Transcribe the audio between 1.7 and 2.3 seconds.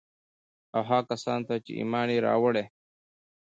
ايمان ئې